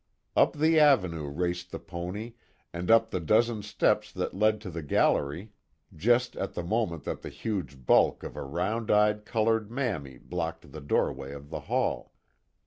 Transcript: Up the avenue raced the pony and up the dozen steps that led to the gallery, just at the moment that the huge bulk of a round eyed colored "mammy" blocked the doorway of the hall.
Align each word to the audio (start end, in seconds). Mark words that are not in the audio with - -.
Up 0.35 0.53
the 0.53 0.79
avenue 0.79 1.27
raced 1.27 1.69
the 1.69 1.77
pony 1.77 2.33
and 2.73 2.89
up 2.89 3.11
the 3.11 3.19
dozen 3.19 3.61
steps 3.61 4.11
that 4.13 4.33
led 4.33 4.59
to 4.61 4.71
the 4.71 4.81
gallery, 4.81 5.51
just 5.95 6.35
at 6.37 6.55
the 6.55 6.63
moment 6.63 7.03
that 7.03 7.21
the 7.21 7.29
huge 7.29 7.85
bulk 7.85 8.23
of 8.23 8.35
a 8.35 8.41
round 8.41 8.89
eyed 8.89 9.25
colored 9.25 9.69
"mammy" 9.69 10.17
blocked 10.17 10.71
the 10.71 10.81
doorway 10.81 11.33
of 11.33 11.51
the 11.51 11.59
hall. 11.59 12.13